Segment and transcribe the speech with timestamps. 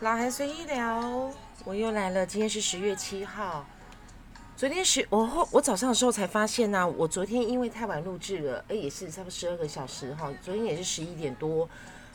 [0.00, 1.32] 老韩随意聊，
[1.64, 2.26] 我又来了。
[2.26, 3.64] 今天是十月七号，
[4.54, 10.30] 昨天十我后我早上的时候才发现呢、我昨天因为太晚录制了，哎、也是差不多十二个小时哈。
[10.42, 11.66] 昨天也是十一点多，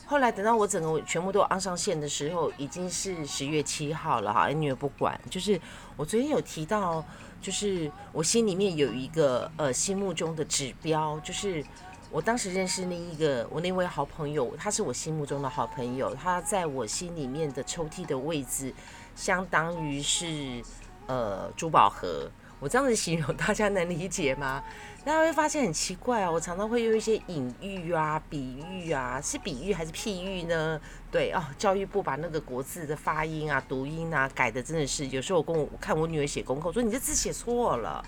[0.06, 4.48] 后来等到我整个全部都安上线的时候，已经是十月七号了哈。
[4.48, 5.60] 哎，你也不管，就是
[5.98, 7.04] 我昨天有提到，
[7.42, 11.66] 就是我心里面有一个呃心目中的指标，就是。
[12.12, 18.74] 我当时认识那一个我那位好朋友，他是我心目中的好朋友，他在我心里面的抽屉的位置，
[19.16, 20.62] 相当于是
[21.08, 22.30] 呃珠宝盒。
[22.60, 24.62] 我这样子形容， 大家能理解吗？
[25.06, 30.80] 大家会发现很奇怪啊，我常常会用一些隐喻啊、比喻啊，是比喻还是譬喻呢？
[31.10, 38.04] 对哦，教育部把那个国字的发音啊、读音啊改的真的是，有时候我跟我看我女儿写功课，说你这字写错了，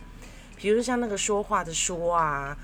[0.57, 2.57] 比如说像那个说话的说啊。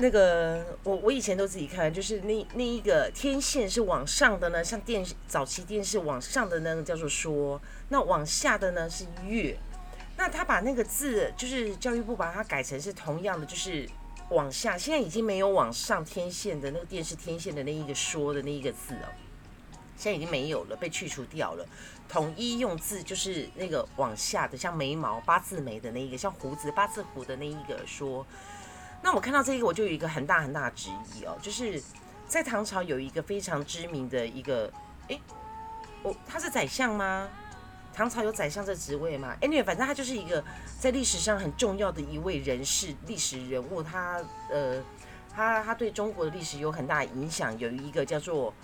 [0.00, 9.56] 那个我我以前都自己看，就是那那一个天线是往上的呢，像电视早期电视往上的那个叫做说，那往下的呢是月。
[10.16, 13.88] 那他把那个字，就是教育部把它改成是同样的，就是
[14.30, 14.76] 往下。
[14.76, 19.08] 现在已经没有往上天线的那个电视天线的那一个说的那一个字哦，
[19.96, 21.66] 现在已经没有了，被去除掉了。
[22.08, 28.26] 统一用字就是那个往下的，像眉毛八字眉的那一个，像胡子八字胡的那一个说。
[29.02, 31.82] 那我看到这个，我就有一个很大很大的质疑哦，就是
[32.28, 34.70] 在唐朝有一个非常知名的一个，
[35.08, 35.20] 诶，
[36.02, 37.28] 我他是宰相吗？
[37.92, 40.42] 唐朝有宰相这职位吗？Anyway，反正他就是一个
[40.78, 44.80] 在历史上很重要的一位人士、历史人物，他呃，
[45.34, 47.58] 他他对中国的历史有很大影响。
[47.58, 48.54] 有一个叫做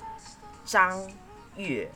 [0.64, 1.04] 张
[1.56, 1.90] 悦，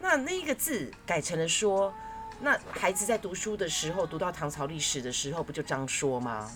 [0.00, 1.92] 那那一个字改成了说，
[2.40, 6.50] 那孩子在读书的时候，读到唐朝历史的时候，不就张说吗？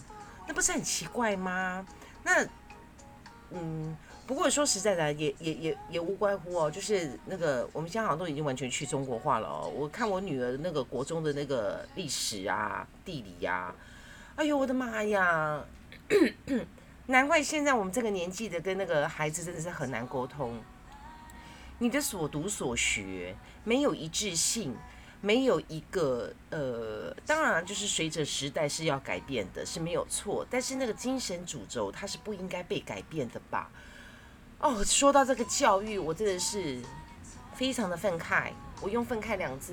[0.47, 1.87] 那不是很奇怪吗？
[2.23, 2.47] 那，
[3.51, 9.73] 嗯，不过说实在的，也也也也无关乎哦，就是那个我们现在好像都已经完全去中国化了哦。
[9.75, 13.75] 我看我女儿那个国中的那个历史啊、地理呀、
[14.37, 15.65] 哎呦我的妈呀！
[17.07, 20.59] 难怪现在我们这个年纪的跟那个孩子真的是很难沟通。
[21.79, 23.35] 你的所读所学
[23.65, 24.75] 没有一致性。
[25.25, 30.47] 没有一个呃，当然就是随着时代是要改变的，是没有错。
[30.51, 33.71] 但是那个精神主轴它是不应该被改变的吧？
[34.59, 36.79] 哦，说到这个教育，我真的是
[37.55, 38.53] 非常的愤慨。
[38.83, 39.73] 我用“愤慨”两字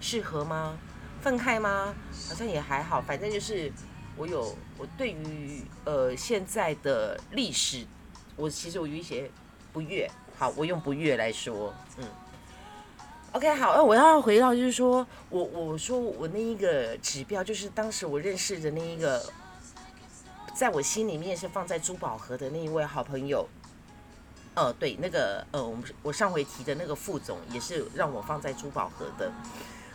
[0.00, 0.78] 适合吗？
[1.20, 1.92] 愤慨吗？
[2.28, 3.02] 好像也还好。
[3.02, 3.72] 反正就是
[4.16, 7.84] 我有我对于呃现在的历史，
[8.36, 9.28] 我其实我有一些
[9.72, 10.08] 不悦。
[10.38, 12.06] 好，我用不悦来说，嗯。
[13.34, 19.20] OK，好，呃，我要回到就是说，我我说我那一个指标，就是当时我认识的那一个，
[20.54, 23.44] 在我心里面是放在珠宝盒的那一位好朋友。
[24.54, 29.28] 呃，对，那个呃，我们我上回提的那个副总也是让我放在珠宝盒的，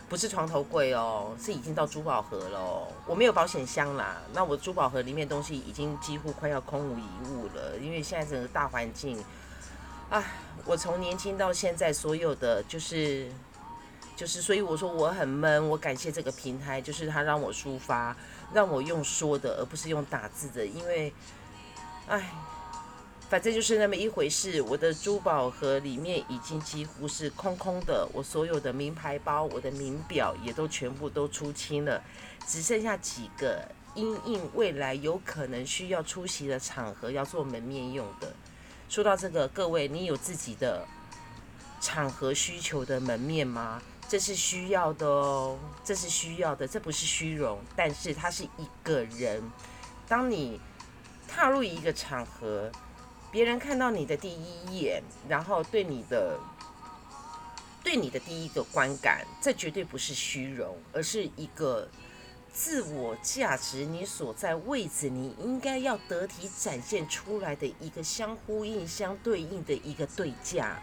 [0.06, 2.86] 不是床头柜哦，是已经到珠宝盒了。
[3.06, 9.18] 我没有保险箱啦，那我珠宝盒里面东西已经几乎快要空无一物了，因为现在整个大环境。
[10.10, 10.24] 啊，
[10.64, 13.30] 我从年轻到现在，所有的就是
[14.16, 15.68] 就是，所以我说我很闷。
[15.68, 18.16] 我感谢这个平台，就是它让我抒发，
[18.52, 20.66] 让我用说的，而不是用打字的。
[20.66, 21.14] 因为，
[22.08, 22.28] 哎，
[23.28, 24.60] 反正就是那么一回事。
[24.60, 32.02] 我的珠宝盒里面已经几乎是空空的，我所有的名牌包、我的名表也都全部都出清了，
[32.48, 38.34] 只剩下几个因应未来有可能需要出席的场合要做门面用的。
[38.90, 40.84] 说到这个，各位，你有自己的
[41.80, 43.80] 场合需求的门面吗？
[44.08, 49.40] 这是需要的哦，这是需要的，这不是虚荣，但是它是一个人。
[50.08, 50.60] 当你
[51.28, 52.68] 踏入一个场合，
[53.30, 56.36] 别人看到你的第一眼，然后对你的
[57.84, 61.88] 对你的第一个观感，这绝对不是虚荣，而是一个。
[62.52, 70.82] 自我价值，你所在位置，你应该要得体展现出来的一个相呼应、相对应的一个对价。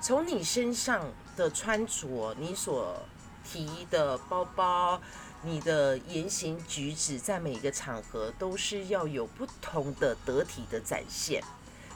[0.00, 3.02] 从你身上的穿着，你所
[3.44, 5.00] 提的包包，
[5.42, 11.42] 你的言行举止，在每一个场合都是要有不同的得体的展现，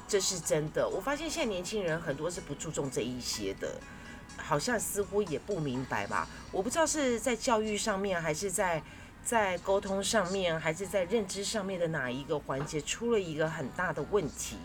[0.09, 0.89] 这是真的。
[0.89, 3.81] 我发现现在年轻人很多是不注重这一些的，
[4.37, 6.29] 好像似乎也不明白吧？
[6.51, 8.83] 我不知道是在教育上面，还是在。
[9.25, 14.57] 在沟通上面，还是在认知上面的哪一个环节出了一个很大的问题？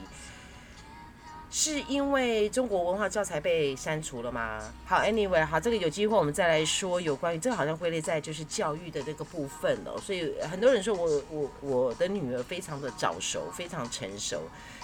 [1.49, 4.59] 是因为中国文化教材被删除了吗？
[4.85, 9.97] 好，Anyway，好，这个有机会我们再来说有关于这个，好像归类在就是教育的这个部分了。
[9.97, 14.41] 所以很多人说我我我的女儿非常的早熟，非常成熟。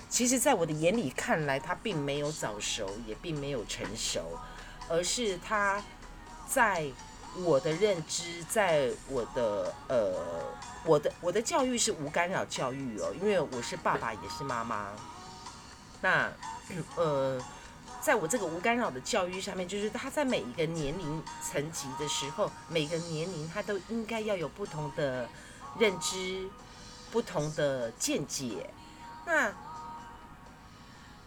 [0.10, 4.22] 其实，在我的眼里看来，她并没有早熟，也并没有成熟。
[4.88, 5.84] 而是她
[6.48, 6.86] 在
[7.42, 10.14] 我的认知，在我的呃，
[10.86, 14.90] 我的我的教育是无干扰教育哦，因为我是爸爸也是妈妈。
[16.02, 16.32] 那
[16.96, 17.42] 呃，
[18.02, 25.28] 在我这个无干扰的教育上面，就是他在每一个年龄层级的时候，每个年龄他都应该要有不同的
[25.80, 26.48] 认知、
[27.12, 28.70] 不同的见解。
[29.26, 29.52] 那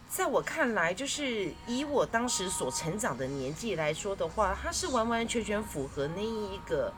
[0.09, 6.93] 在我看来，就是以我当时所成长的年纪来说的话，它是完完全全符合那一个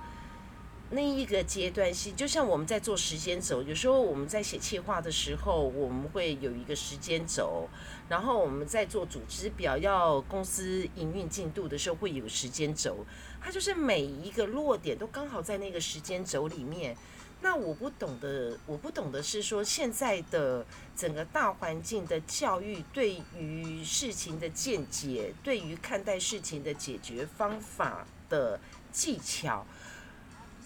[0.91, 2.15] 那一个阶段性。
[2.15, 7.67] 就像我们在做时间轴，有时候我们在写企划的时候，我们会有一个时间轴；
[8.07, 13.06] 然后我们在做组织表要公司营运进度的时候，会有时间轴。
[13.41, 16.95] 它就是每一个落点都刚好在那个时间轴里面。
[17.41, 28.59] 那我不懂的，我不懂的是说，现在的整个大环境的教育，对于事情的见解，对于看待事情的解决方法的
[28.91, 29.65] 技巧，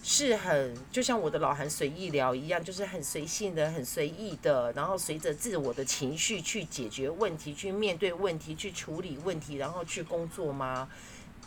[0.02, 10.88] 是很就像我的老韩随意聊一样，就是很随性的、很随意的，然后随着自我的情绪去解决问题、去面对问题、去处理问题，然后去工作吗？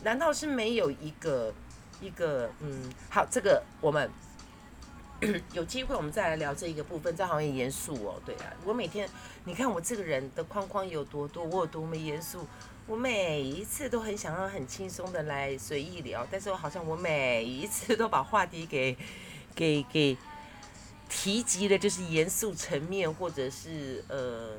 [0.03, 1.53] 难道是没有一个
[1.99, 2.89] 一个嗯？
[3.09, 4.09] 好，这个我们。
[5.53, 8.21] 有机会我们再来聊这一个部分，这好像很严肃哦。
[8.25, 9.09] 对啊，我每天
[9.45, 12.45] 你看我这个人的框框有多多，我有多么严肃。
[12.85, 18.95] 我每一次都很想要很轻松的来随意聊，但是我好像我每一次都把话题给
[19.55, 20.17] 给给
[21.09, 24.55] 提及的，就是严肃层面，或者是呃，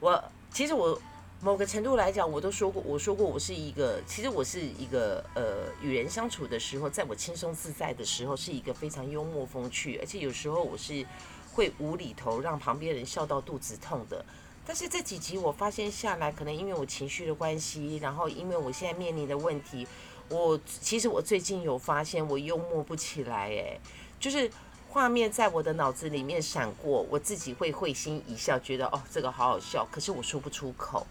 [0.00, 1.00] 我其实我。
[1.42, 11.06] 某个程度来讲，我都说过，我说过，我是一个，其实我是一个，呃，与人相处的时候，在我轻松自在的时候，是一个非常幽默风趣，而且有时候我是
[11.52, 14.24] 会无厘头，让旁边人笑到肚子痛的。
[14.64, 19.86] 但是这几集我发现下来，可能因为我情绪的关系，然后因为我现在面临的问题，
[20.30, 23.78] 我其实我最近有发现我幽默不起来，哎，
[24.18, 24.50] 就是
[24.88, 31.06] 画面在我的脑子里面闪过，我自己会会心一笑，觉得哦这个好好笑，可是我说不出口。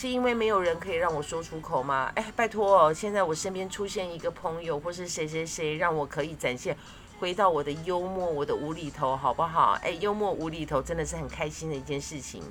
[0.00, 2.12] 是因为没有人可以让我说出口吗？
[2.14, 6.78] 哎，拜托，现在我身边出现一个朋友，或是谁谁谁，让我可以展现
[7.18, 9.76] 回到我的幽默，我的无厘头，好不好？
[9.82, 12.44] 哎，幽默无厘头真的是很开心的一件事情，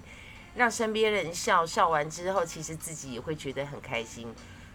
[0.55, 4.27] 让身边人笑笑完之后，其实自己也会觉得很开心。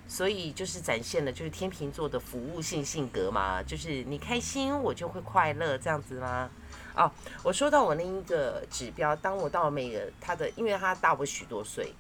[0.08, 6.48] 所以就是展现了就是天秤座的服务性性格嘛，就是你开心我就会快乐这样子吗？
[6.96, 11.92] 哦，我说到我那一个指标，当我到每个他的，因为他大我许多岁。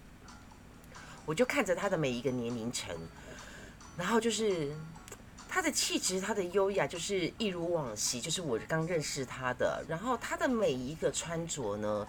[1.32, 2.94] 我就看着他的每一个年龄层，
[3.96, 4.70] 然后就是
[5.48, 9.82] 他的气质，他的优雅，就是一如往昔，就是我刚认识他的。
[9.88, 12.06] 然后他的每一个穿着呢，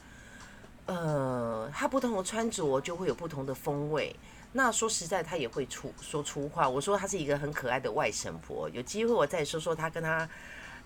[0.87, 4.13] 呃，他不同的穿着就会有不同的风味。
[4.51, 6.67] 那说实在，他也会出说出话。
[6.67, 8.69] 我说他是一个很可爱的外甥婆。
[8.71, 10.27] 有机会我再说说他跟他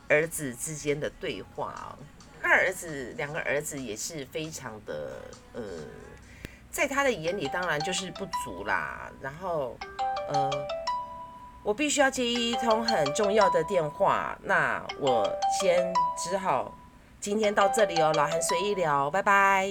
[0.07, 1.97] 儿子之间的对话。
[2.39, 5.23] 他儿子两个儿子也是非常的
[5.53, 5.63] 呃。
[6.77, 9.09] 在他的眼里，当然就是不足啦。
[9.19, 9.75] 然后，
[10.31, 10.47] 呃，
[11.63, 15.27] 我必须要接一通很重要的电话，那我
[15.59, 16.71] 先只好
[17.19, 19.67] 今天到这里哦，老韩随意聊，拜拜。